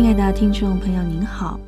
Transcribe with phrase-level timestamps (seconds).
[0.00, 1.60] 亲爱的听众朋友，您好。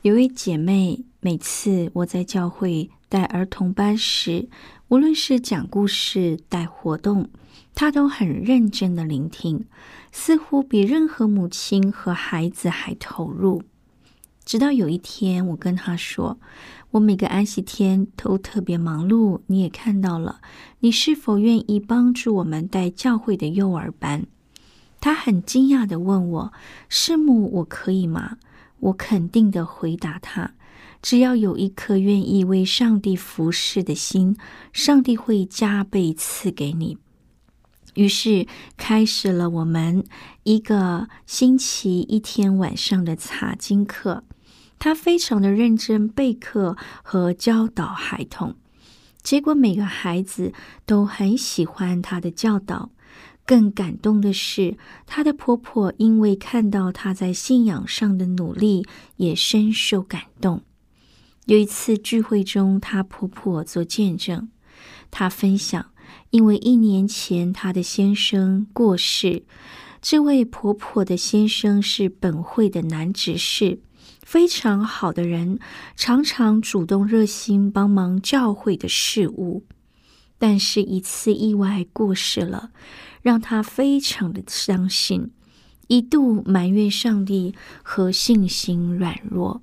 [0.00, 4.48] 有位姐妹，每次我在教会带儿童班时，
[4.88, 7.28] 无论是讲故事、带活动，
[7.74, 9.66] 她都很认真的聆听，
[10.12, 13.62] 似乎比任何母亲和孩子还投入。
[14.46, 16.38] 直到有一天，我跟她说
[16.92, 20.40] ：“我每个安息天都特别忙碌，你也看到了，
[20.80, 24.26] 你是否愿意帮助我们带教会的幼儿班？”
[25.00, 26.52] 他很惊讶的问我
[26.88, 28.38] ：“师母，我可以吗？”
[28.80, 30.52] 我肯定的回答他
[31.02, 34.36] ：“只要有一颗愿意为上帝服侍的心，
[34.72, 36.98] 上帝会加倍赐给你。”
[37.94, 38.46] 于是
[38.76, 40.04] 开始了我们
[40.44, 44.22] 一个星期一天晚上的查经课。
[44.78, 48.54] 他非常的认真备课和教导孩童，
[49.20, 50.52] 结果每个孩子
[50.86, 52.90] 都很喜欢他的教导。
[53.48, 58.86] 更感动的是，她的婆婆因为看到她在信仰上的努力，
[59.16, 60.60] 也深受感动。
[61.46, 64.50] 有一次聚会中，她婆婆做见证，
[65.10, 65.86] 她分享，
[66.28, 69.44] 因为一年前她的先生过世，
[70.02, 73.80] 这位婆婆的先生是本会的男执事，
[74.22, 75.58] 非常好的人，
[75.96, 79.64] 常常主动热心帮忙教会的事务，
[80.36, 82.72] 但是一次意外过世了。
[83.28, 85.30] 让他非常的伤心，
[85.88, 89.60] 一度埋怨上帝和信心软弱。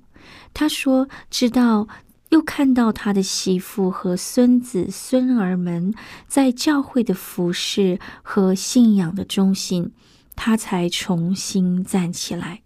[0.54, 1.88] 他说：“直到
[2.28, 5.92] 又看到他的媳妇和孙子孙儿们
[6.28, 9.90] 在教会的服侍和信仰的中心，
[10.36, 12.62] 他才重新站起来。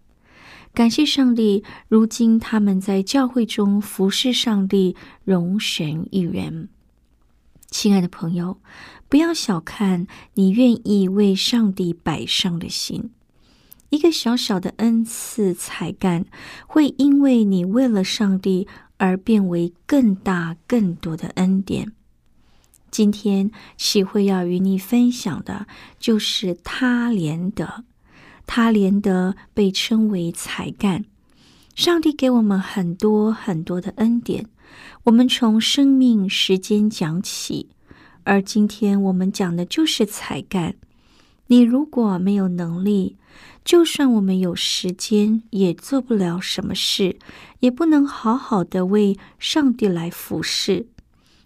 [0.71, 6.69] 感谢上帝，如今他们在教会中服侍上帝，荣神一人。”
[7.71, 8.59] 亲爱的朋友。
[9.11, 13.11] 不要小看你愿意为上帝摆上的心，
[13.89, 16.23] 一个小小的恩赐才干，
[16.65, 21.91] 会因为你为了上帝而变为更大更多的恩典。
[22.89, 25.67] 今天启会要与你分享的，
[25.99, 27.83] 就是他连德。
[28.47, 31.03] 他连德被称为才干。
[31.75, 34.47] 上帝给我们很多很多的恩典，
[35.03, 37.71] 我们从生命时间讲起。
[38.23, 40.75] 而今天我们讲的就是才干。
[41.47, 43.17] 你如果没有能力，
[43.65, 47.17] 就算我们有时间，也做不了什么事，
[47.59, 50.87] 也不能好好的为上帝来服侍。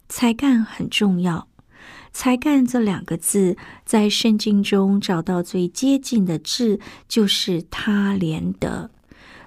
[0.08, 1.48] 才干很重要。
[2.14, 8.92] 才干这两个字，在圣经中找到最接近的字，就是他连德。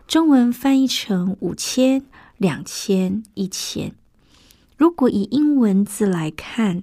[0.09, 2.03] 中文翻译成五千、
[2.37, 3.93] 两千、一千。
[4.77, 6.83] 如果以英文字来看。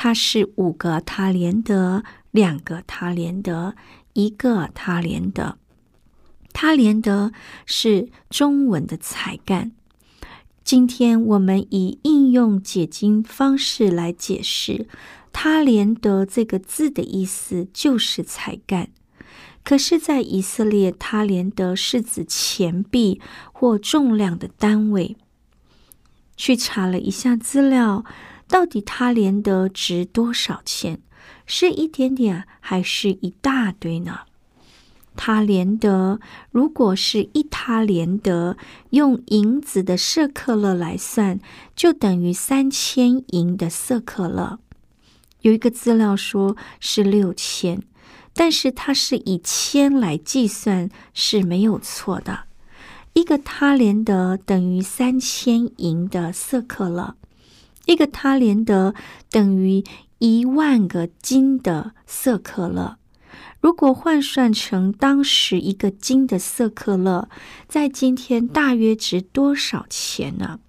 [0.00, 3.74] 它是五个他连德，两个他连德，
[4.12, 5.58] 一个他连德。
[6.52, 7.32] 他连德
[7.66, 9.72] 是中文的才干。
[10.62, 14.86] 今天我们以应用解经方式来解释
[15.34, 18.90] “他连德”这个字的意思，就是才干。
[19.64, 23.20] 可是，在以色列，他连德是指钱币
[23.52, 25.16] 或重量的单位。
[26.36, 28.04] 去查了一下资料。
[28.48, 31.00] 到底他连德值多少钱？
[31.46, 34.20] 是一点点还是一大堆呢？
[35.16, 38.56] 他连德如果是一他连德，
[38.90, 41.40] 用银子的色克勒来算，
[41.74, 44.58] 就等于三千银的色克勒。
[45.40, 47.82] 有一个资料说是六千，
[48.32, 52.44] 但是它是以千来计算是没有错的。
[53.14, 57.16] 一个他连德等于三千银的色克勒。
[57.88, 58.94] 一个他连德
[59.30, 59.82] 等于
[60.18, 62.98] 一万个金的色克勒。
[63.62, 67.30] 如果换算成当时一个金的色克勒，
[67.66, 70.60] 在今天大约值多少钱呢？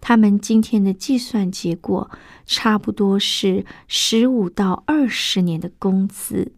[0.00, 2.10] 他们今天的计算结果
[2.46, 6.52] 差不多是十五到二十年的工资。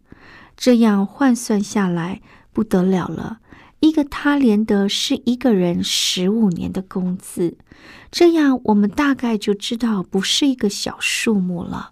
[0.55, 2.21] 这样换算下来
[2.53, 3.39] 不得了了，
[3.83, 7.57] 一个他连的是一个人十五年的工资。
[8.09, 11.91] 这样我们大概就知道不是一个小数目了。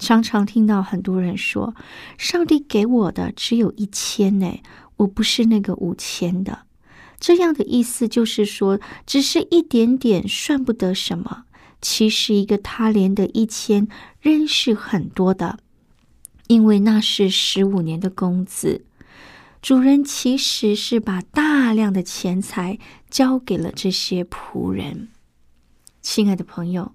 [0.00, 1.76] 常常听到很多人说
[2.18, 4.60] ：“上帝给我的只有一千呢，
[4.96, 6.62] 我不是那个五千的。”
[7.20, 11.44] 这样的意思就是说，只是一点点，算不得什么。
[11.80, 13.86] 其实一个他连的一千
[14.20, 15.60] 仍是很多的，
[16.48, 18.85] 因为那是十五年的工资。
[19.66, 22.78] 主人其实是把大量的钱财
[23.10, 25.08] 交给了这些仆人。
[26.00, 26.92] 亲爱的朋友，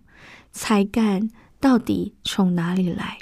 [0.53, 1.29] 才干。
[1.59, 3.19] 到底从哪里来？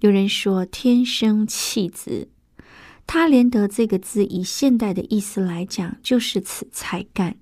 [0.00, 2.26] 有人说天生气子，
[3.06, 7.36] 他连得这个字以现代的意思来讲，就是此才干。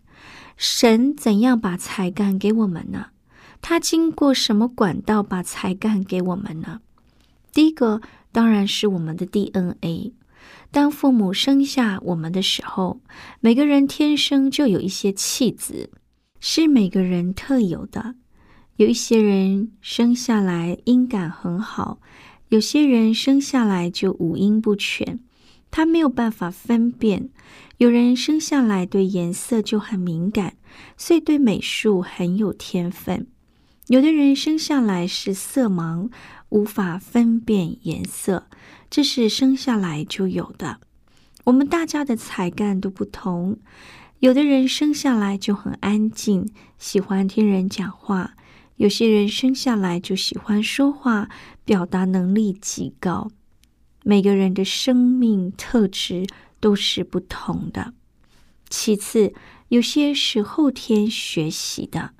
[0.58, 3.06] 神怎样把才干给我们呢？
[3.62, 6.82] 他经过什么管道把才干给我们呢？
[7.54, 10.12] 第一个当然是我们的 DNA。
[10.70, 13.00] 当父母生下我们的时候，
[13.40, 15.90] 每个人天生就有一些气质，
[16.40, 18.14] 是每个人特有的。
[18.76, 22.00] 有一些人生下来音感很好，
[22.48, 25.20] 有些人生下来就五音不全，
[25.70, 27.28] 他没有办法分辨。
[27.76, 30.54] 有人生下来对颜色就很敏感，
[30.96, 33.26] 所以对美术很有天分。
[33.88, 36.08] 有的人生下来是色盲，
[36.48, 38.46] 无法分辨颜色，
[38.92, 40.78] 这是生下来就有的。
[41.44, 43.56] 我们大家的才干都不同，
[44.18, 48.34] 有的人生下来就很安静，喜欢听人讲话。
[48.76, 51.30] 有些人生下来就喜欢说话，
[51.64, 53.30] 表达能力极高。
[54.04, 56.26] 每个人的生命特质
[56.60, 57.94] 都是不同的。
[58.68, 59.32] 其次，
[59.68, 62.10] 有些是后天学习的。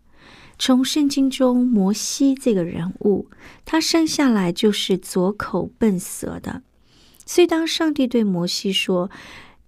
[0.64, 3.28] 从圣经中摩西这个人物，
[3.64, 6.62] 他生下来就是左口笨舌的。
[7.26, 9.10] 所以，当上帝对摩西说：“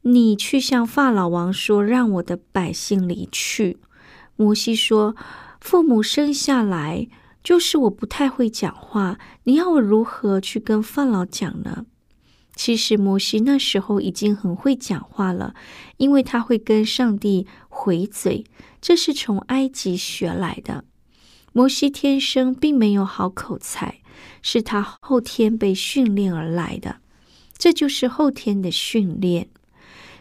[0.03, 3.79] 你去向法老王说，让我的百姓离去。”
[4.39, 5.17] 摩西说。
[5.61, 7.09] 父母生下来
[7.43, 11.87] 就是我不太会讲话，你要我如何去跟法老讲呢？
[12.55, 15.55] 其实摩西那时候已经很会讲话了，
[15.97, 18.45] 因为他会跟上帝回嘴，
[18.81, 20.85] 这是从埃及学来的。
[21.53, 24.01] 摩西天生并没有好口才，
[24.43, 26.97] 是他后天被训练而来的，
[27.57, 29.49] 这就是后天的训练。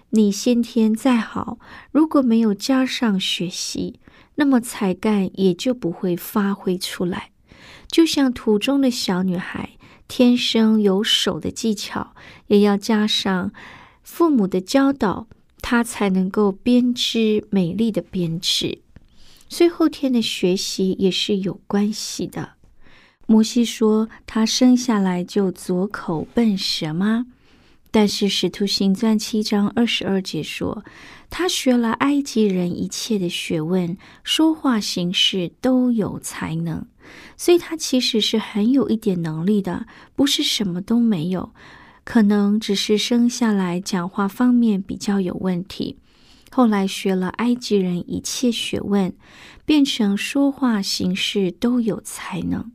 [0.10, 1.58] 你先天再好，
[1.92, 4.00] 如果没有加上学习。
[4.36, 7.30] 那么才干也就不会发挥出来，
[7.88, 9.78] 就像图中的小女孩，
[10.16, 12.14] 天生有手的技巧，
[12.46, 13.52] 也要加上
[14.04, 15.26] 父母的教导，
[15.60, 18.78] 他才能够编织美丽的编织。
[19.50, 22.52] 所以后天的学习也是有关系的。
[23.26, 27.26] 摩西说他生下来就左口笨舌吗？
[27.90, 30.86] 但是使徒行传七章二十二节说。
[31.32, 36.86] 他学了埃及人一切的学问，说话行事都有才能，
[37.36, 39.86] 所以他其实是很有一点能力的，
[40.16, 41.52] 不是什么都没有，
[42.04, 45.98] 可能只是生下来讲话方面比较有问题。
[46.52, 49.14] 后来学了埃及人一切学问，
[49.66, 52.72] 变成说话行事都有才能，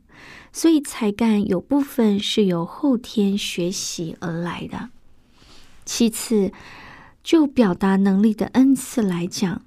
[0.51, 4.89] 所以才干有部分是由后天学习而来的。
[5.85, 6.51] 其次。
[7.21, 9.61] 就表达能力的恩赐来讲，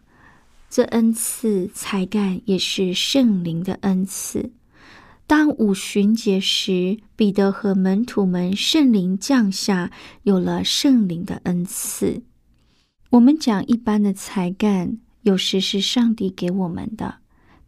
[0.74, 4.52] 这恩赐才干也是圣灵的恩赐。
[5.26, 9.90] 当五旬节时，彼得和门徒们圣灵降下，
[10.22, 12.22] 有了圣灵的恩赐。
[13.10, 17.16] 我们讲一般的才干，有时是上帝给我们的，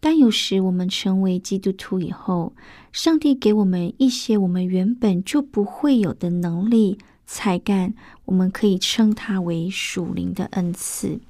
[0.00, 2.54] 但有时我们成为基督徒以后，
[2.90, 6.96] 上帝给我们一些我们原本就不会有的能力。
[7.26, 7.94] 才干，
[8.24, 11.20] 我们可以称它为属灵的恩赐。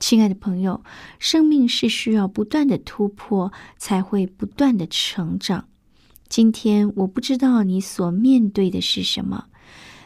[0.00, 0.82] 亲爱的朋友，
[1.18, 5.66] 生命是需要不断的突破，才会不断的成长。
[6.26, 9.44] 今天我不知道你所面对的是什么，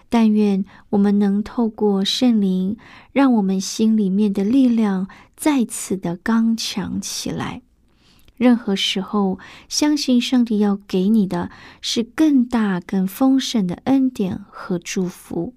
[0.09, 2.77] 但愿我们能透过圣灵，
[3.13, 7.63] 让我们心里面的力量再次的刚强起来。
[8.37, 15.55] 任何时候，相信上帝要给你的是更大、更丰盛的恩典和祝福。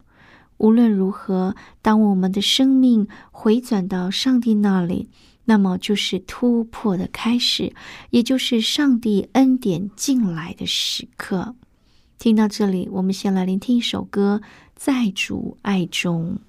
[0.57, 5.09] 无论如何，当我们的生命回转到上帝那里，
[5.45, 7.73] 那么就是突破的开始，
[8.09, 11.55] 也就是上帝恩典进来的时刻。
[12.17, 14.41] 听到这里，我们先来聆听一首歌，
[14.75, 16.39] 《在主爱中》。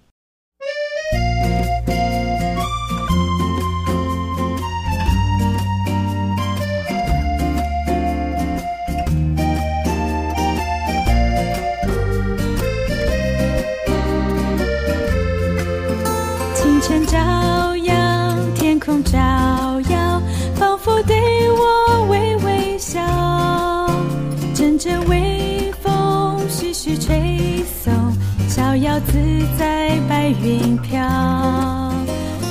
[30.30, 31.00] 云飘，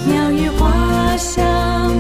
[0.06, 1.46] 鸟语花香，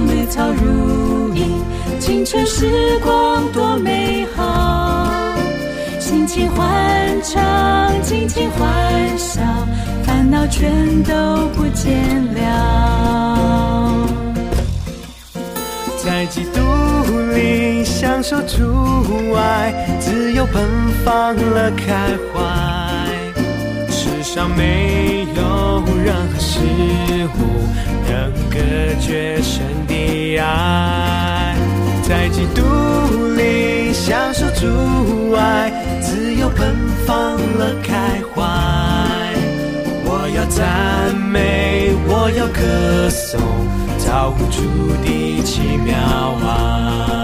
[0.07, 1.61] 绿草如茵，
[1.99, 5.35] 青春时光多美好。
[5.99, 7.43] 心情欢畅，
[8.01, 9.41] 尽情欢笑，
[10.03, 11.13] 烦恼全都
[11.55, 11.93] 不见
[12.33, 14.07] 了。
[16.03, 16.59] 在基督
[17.35, 20.63] 里享受主爱，自由奔
[21.03, 22.86] 放了开怀。
[24.37, 26.59] 上没有任何事
[27.39, 27.39] 物
[28.07, 28.59] 能隔
[29.01, 31.55] 绝神的爱，
[32.03, 32.61] 在基督
[33.35, 36.71] 里享受主爱，自由奔
[37.03, 38.43] 放了开怀。
[40.05, 43.41] 我要赞美，我要歌颂，
[43.97, 44.61] 造物主
[45.03, 45.95] 的奇妙
[46.45, 47.16] 爱。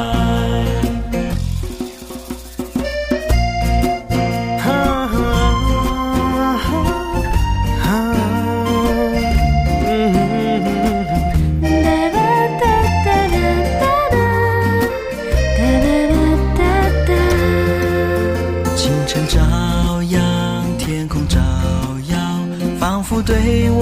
[23.25, 23.72] 对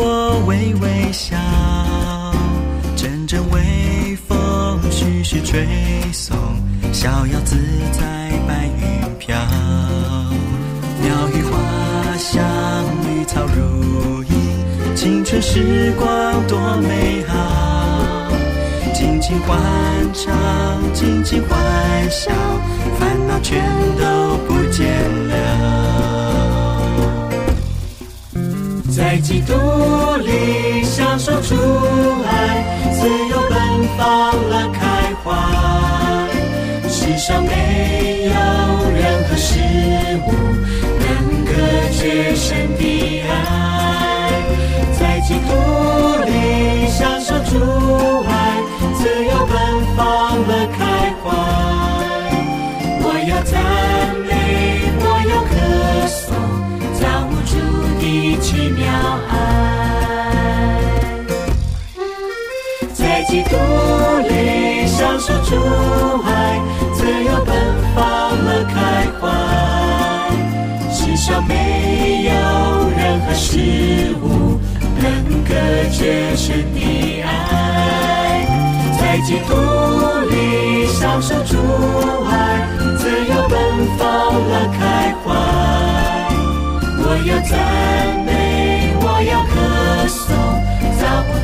[58.69, 58.85] 妙
[59.29, 59.35] 爱，
[62.93, 63.55] 在基督
[64.29, 65.55] 里享受主
[66.25, 66.59] 爱，
[66.93, 67.53] 自由奔
[67.95, 68.01] 放
[68.45, 68.75] 了开
[69.19, 69.21] 怀。
[70.91, 71.53] 世上没
[72.25, 72.31] 有
[72.95, 74.59] 任何事物
[75.01, 75.03] 能
[75.43, 75.53] 隔
[75.91, 78.45] 绝神的爱，
[78.99, 79.49] 在基督
[80.29, 80.33] 里
[80.87, 81.57] 享受主
[82.29, 82.31] 爱，
[82.97, 83.57] 自由奔
[83.97, 84.79] 放了开
[85.23, 85.27] 怀。
[87.03, 87.51] 我要赞
[88.25, 88.30] 美，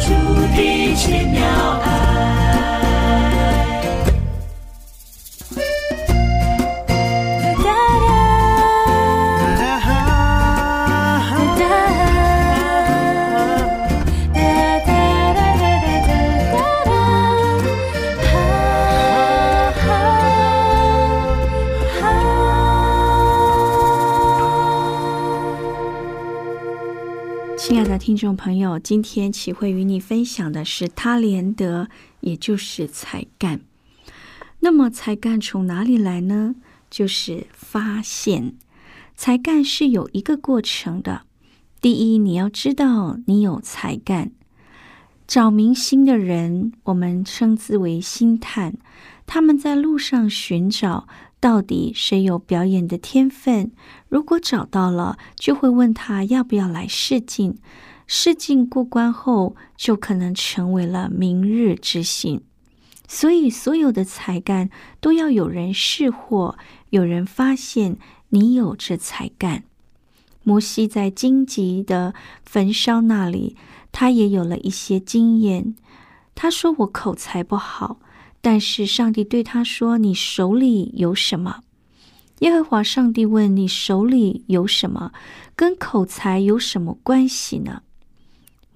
[0.07, 0.13] 主
[0.55, 1.41] 的奇妙
[1.83, 2.96] 爱。
[28.37, 31.89] 朋友，今天启会与你分享的是他连德，
[32.21, 33.61] 也就是才干。
[34.59, 36.55] 那么才干从哪里来呢？
[36.89, 38.53] 就是发现
[39.15, 41.23] 才干是有一个过程的。
[41.81, 44.31] 第一，你要知道你有才干。
[45.27, 48.75] 找明星的人，我们称之为星探，
[49.25, 51.07] 他们在路上寻找
[51.39, 53.71] 到底谁有表演的天分。
[54.07, 57.57] 如果找到了，就会问他要不要来试镜。
[58.07, 62.41] 试镜过关后，就可能成为了明日之星。
[63.07, 66.57] 所以，所有的才干都要有人试货，
[66.89, 67.97] 有人发现
[68.29, 69.63] 你有这才干。
[70.43, 73.55] 摩西在荆棘的焚烧那里，
[73.91, 75.75] 他也有了一些经验。
[76.35, 77.99] 他说：“我口才不好。”
[78.41, 81.61] 但是上帝对他说：“你手里有什么？”
[82.39, 85.11] 耶和华上帝问：“你手里有什么？
[85.55, 87.81] 跟口才有什么关系呢？”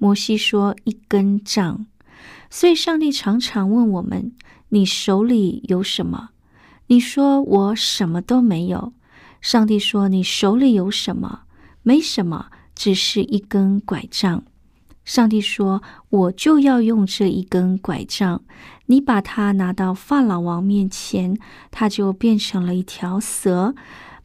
[0.02, 1.86] 摩西说：“一根杖。”
[2.50, 4.34] 所以，上帝常常问我们
[4.70, 6.30] ：“你手里有什么？”
[6.88, 8.94] 你说：“我什么都没有。”
[9.42, 11.42] 上帝说：“你手里有什么？
[11.84, 14.44] 没什么，只是一根拐杖。”
[15.06, 18.42] 上帝说：“我就要用这一根拐杖，
[18.88, 21.38] 你把它拿到法老王面前，
[21.70, 23.76] 它就变成了一条蛇；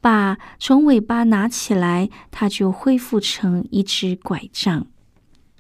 [0.00, 4.86] 把从尾巴拿起来，它就恢复成一只拐杖。”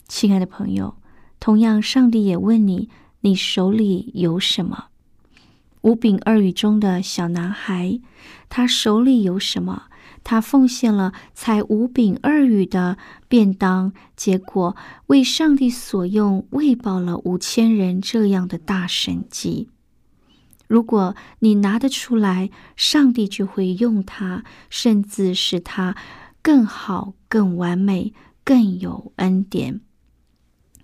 [0.08, 0.96] 亲爱的朋友，
[1.40, 2.88] 同样，上帝也问你：
[3.20, 4.86] 你手里有什么？
[5.82, 8.00] 五饼二鱼中的小男孩，
[8.48, 9.84] 他手里有什么？
[10.24, 12.98] 他奉献了才五饼二鱼的
[13.28, 19.68] 便当，结果为上帝所用，喂饱了五千人，这样的大神迹。
[20.66, 25.96] 如果你拿得出来，上帝就会用它，甚至使它
[26.42, 28.12] 更好、更完美、
[28.44, 29.80] 更有恩典。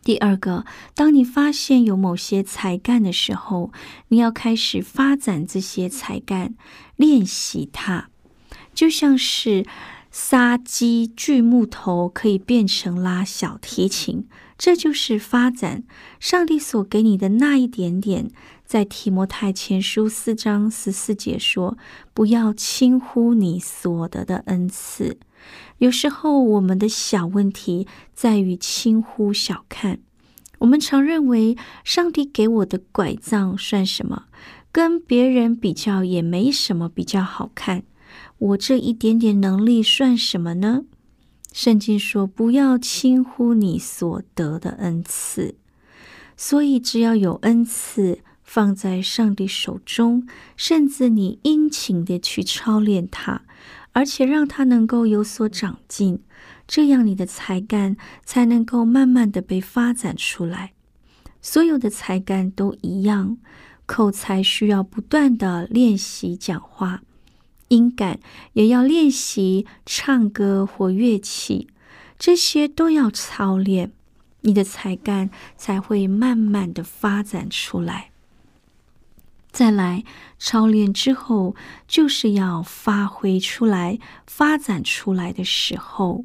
[0.05, 3.73] 第二个，当你发现有某些才干的时候，
[4.09, 6.55] 你要开始发展这些才干，
[6.97, 8.09] 练习它。
[8.75, 9.65] 就像是
[10.11, 14.27] 杀鸡锯木头可以变成拉小提琴，
[14.59, 15.85] 这就是发展
[16.19, 18.31] 上帝所给你的那一点点。
[18.73, 21.77] 在提摩太前书四章十四节说
[22.15, 25.19] ：“不要轻忽你所得的恩赐。”
[25.77, 29.99] 有时候我们的小问题在于轻忽小看。
[30.61, 34.25] 我们常认为上帝给我的拐杖算什么？
[34.73, 37.83] 跟别人比较也没什么比较好看。
[38.39, 40.85] 我这一点点能力算什么呢？
[41.53, 45.57] 圣经说：“不要轻忽你所得的恩赐。”
[46.39, 48.21] 所以，只要有恩赐
[48.55, 50.29] 放在上帝手中，
[50.59, 53.41] 甚至你殷勤的去操练它，
[53.93, 56.23] 而且让它能够有所长进，
[56.69, 60.75] 这样你的才干才能够慢慢的被发展出来。
[61.41, 63.39] 所有的才干都一样，
[63.87, 67.01] 口才需要不断的练习讲话。
[67.69, 68.21] 音感
[68.53, 71.69] 也要练习唱歌或乐器，
[72.19, 73.93] 这些都要操练，
[74.43, 78.12] 你的才干才会慢慢的发展出来。
[79.53, 80.05] 再来
[80.39, 81.55] 操练之后，
[81.87, 86.25] 就是要发挥出来、发展出来的时候。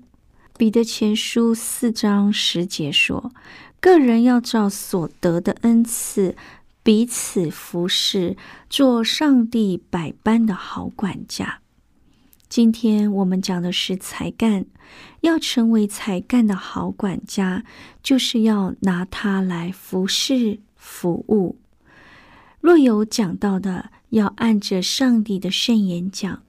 [0.58, 3.32] 彼得前书四章十节说
[3.80, 6.36] ：“个人要照所得的恩赐。”
[6.82, 8.38] 彼此服侍，
[8.70, 11.60] 做上帝百般的好管家。
[12.48, 14.66] 今天我们讲的是才干，
[15.20, 17.66] 要成为才干的好管家，
[18.02, 21.58] 就是要拿它来服侍服务。
[22.68, 26.40] 若有讲到的，要按着上帝的圣言讲；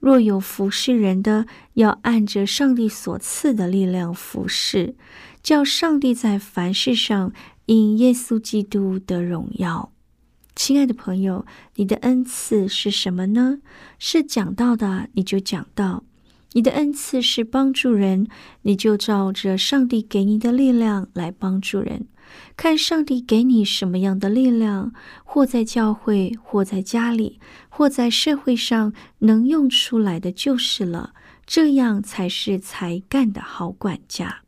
[0.00, 4.96] 若有服侍人的，要按着上帝所赐的力量服侍，
[5.40, 7.32] 叫上帝在凡事上。
[7.66, 9.92] 因耶稣基督的荣耀，
[10.56, 13.60] 亲爱的朋友，你的恩赐是什么呢？
[14.00, 16.02] 是讲道的，你就讲道；
[16.54, 18.26] 你的恩赐是帮助人，
[18.62, 22.08] 你就照着上帝给你的力量来帮助人。
[22.56, 24.92] 看上帝给你什么样的力量，
[25.24, 27.38] 或在教会，或在家里，
[27.68, 31.14] 或在社会上能用出来的就是了。
[31.46, 34.42] 这样才是才干的好管家。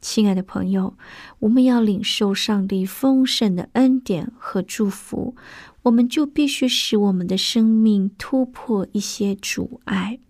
[0.00, 0.96] 亲爱的朋友，
[1.40, 5.34] 我们要领受上帝丰盛的恩典和祝福，
[5.82, 10.20] 我们就必须使我们的生命突破一些阻碍，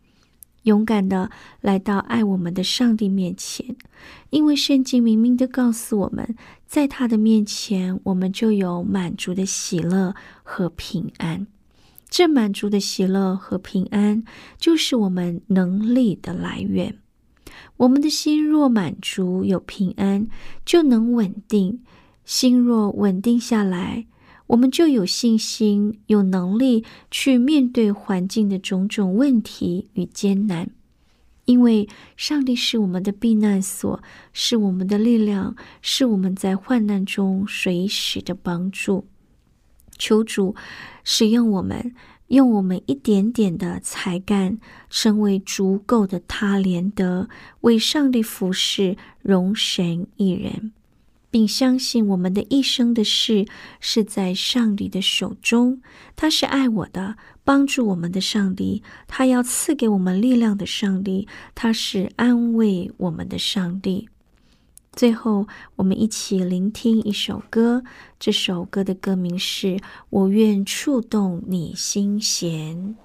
[0.63, 3.77] 勇敢的来到爱我们的上帝面前。
[4.31, 6.35] 因为圣经明明的告诉我们，
[6.71, 11.45] 在他的面前，我们就有满足的喜乐和平安。
[12.09, 14.23] 这满足的喜乐和平安，
[14.57, 16.97] 就是我们能力的来源。
[17.77, 20.29] 我们的心若满足有平安，
[20.65, 21.81] 就能稳定；
[22.25, 24.07] 心若稳定下来，
[24.47, 30.71] 我们就有信心、有能力去面对环境的种种问题与艰难。
[31.51, 34.01] 因为上帝是我们的避难所，
[34.33, 39.09] 是我们的力量，是我们在患难中随时的帮助。
[39.99, 40.55] 求主
[41.03, 41.93] 使用我们。
[42.29, 47.29] 用我们一点点的才干，成为足够的他连德，
[47.63, 50.71] 为上帝服侍，容神一人，
[51.29, 53.47] 并相信我们的一生的事
[53.81, 55.83] 是在上帝的手中。
[56.15, 57.17] 他是爱我的，
[57.51, 64.09] 帮助我们的上帝，他要赐给我们力量的上帝，他是安慰我们的上帝。
[64.93, 67.83] 最后，我们一起聆听一首歌。
[68.21, 69.67] 这首歌的歌名是
[70.11, 72.97] 《我愿触动你心弦》。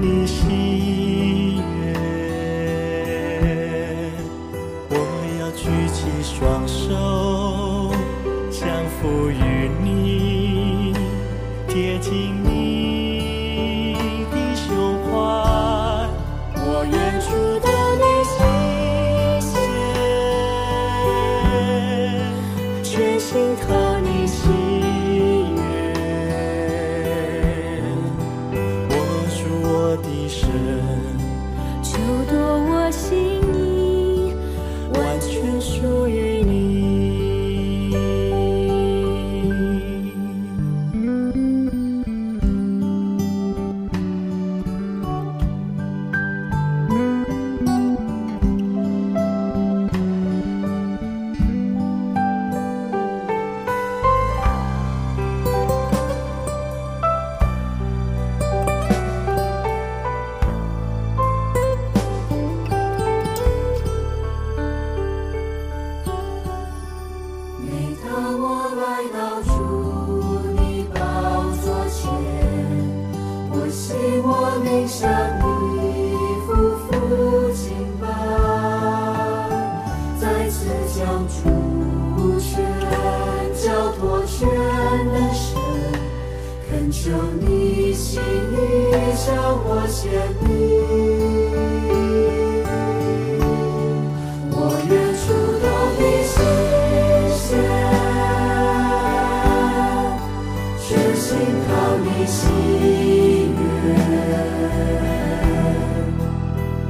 [0.00, 1.92] 你喜悦。
[4.88, 4.94] 我
[5.38, 7.19] 要举起双手，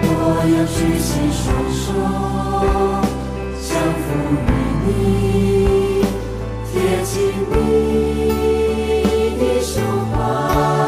[0.02, 0.04] 我
[0.46, 1.84] 要举起双手，
[3.60, 3.68] 降
[4.00, 4.04] 服
[4.46, 4.48] 于
[4.86, 4.88] 你，
[6.66, 6.72] 贴
[7.04, 7.12] 近
[7.50, 7.54] 你
[9.38, 9.72] 的胸
[10.12, 10.79] 怀。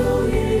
[0.00, 0.59] 属于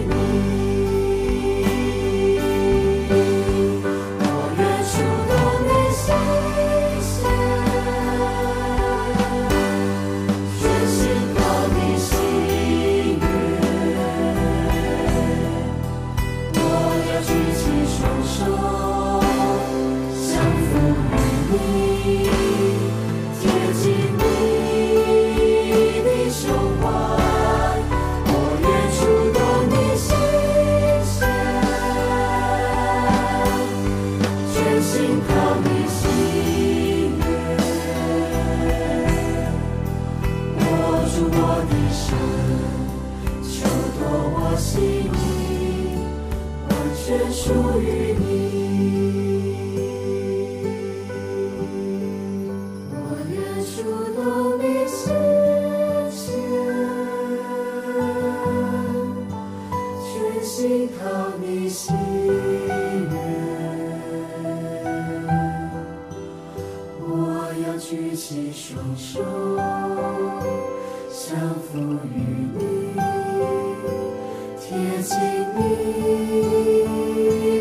[75.02, 75.16] 贴近
[75.56, 75.58] 你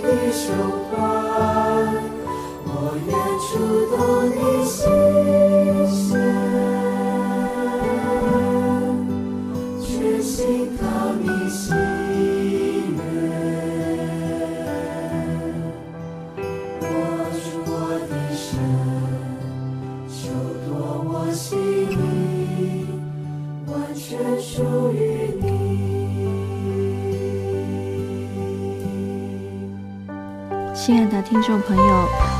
[0.02, 0.43] 的胸
[0.91, 0.93] 怀，
[2.65, 2.67] 我
[3.08, 3.47] 愿触
[3.95, 3.97] 动
[4.36, 5.09] 你心。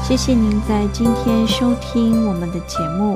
[0.10, 3.16] 谢谢您在今天收听我们的节目。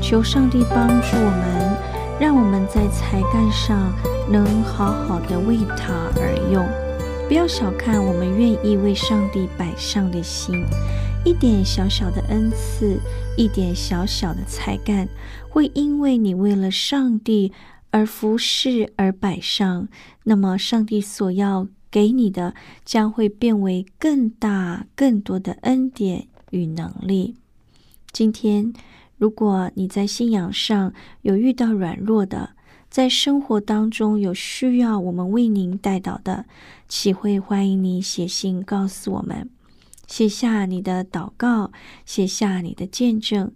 [0.00, 3.92] 求上帝帮助我们，让我们在才干上
[4.28, 6.66] 能好好的为他而用。
[7.28, 10.66] 不要小看我们愿意为上帝摆上的心，
[11.24, 12.98] 一点小小的恩赐，
[13.36, 15.08] 一点小小的才干，
[15.48, 17.52] 会因为你为了上帝
[17.92, 19.86] 而服侍而摆上，
[20.24, 22.52] 那么上帝所要给你的
[22.84, 27.34] 将会变为更大、更多的恩典与能力。
[28.12, 28.72] 今天，
[29.18, 32.50] 如果你在信仰上有遇到软弱的，
[32.88, 36.44] 在生活当中有需要我们为您代祷的，
[36.88, 39.48] 启会欢迎你写信告诉我们，
[40.06, 41.72] 写下你的祷告，
[42.04, 43.50] 写下你的见证。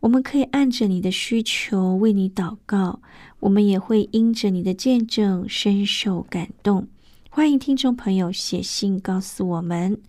[0.00, 3.00] 我们可以按着你的需求为你祷告，
[3.40, 6.88] 我们也会因着你的见证深受感动。
[7.32, 10.00] 欢迎听众朋友写信告诉我们，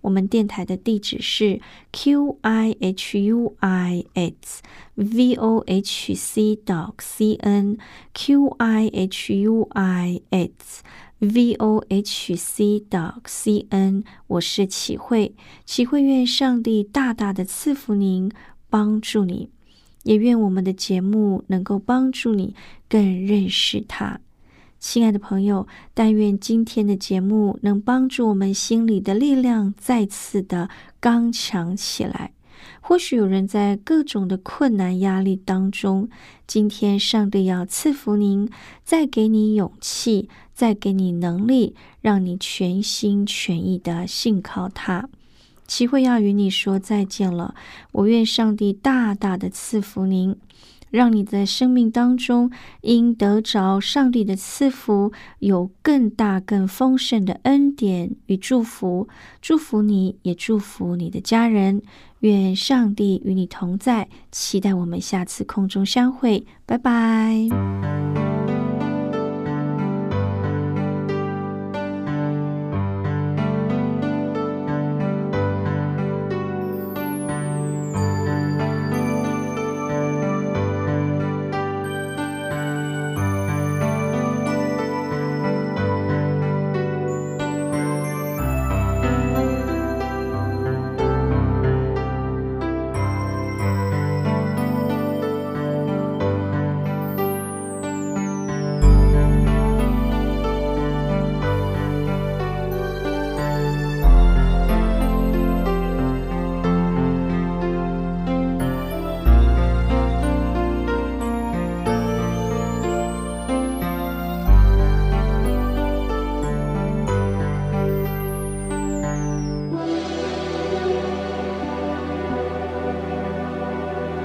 [0.00, 1.60] 我们电台的地址是
[1.92, 4.62] q i h u i s
[4.94, 7.76] v o h c dot c n
[8.14, 10.82] q i h u i s
[11.18, 14.02] v o h c dot c n。
[14.26, 15.34] 我是启慧，
[15.66, 18.32] 启慧愿上帝大大的赐福您，
[18.70, 19.50] 帮助你，
[20.04, 22.54] 也愿我们的节目能够帮助你
[22.88, 24.20] 更认识他。
[24.80, 32.32] 亲爱的朋友，但愿今天的节目能帮助我们心里的力量再次的刚强起来。
[32.80, 36.08] 或许有人在各种的困难压力当中，
[36.46, 38.50] 今天上帝要赐福您，
[38.82, 45.08] 再给你勇气，再给你能力，让你全心全意的信靠他。
[45.66, 47.54] 齐会要与你说再见了，
[47.92, 50.34] 我愿上帝大大的赐福您。
[50.90, 52.50] 让你在生命当中
[52.82, 59.08] 应得着上帝的赐福，有更大、更丰盛的恩典与祝福。
[59.40, 61.82] 祝福你，也祝福你的家人。
[62.20, 66.44] 愿上帝与你同在，期待我们下次空中相会。
[66.66, 68.29] 拜拜。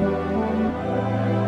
[0.06, 1.45] Música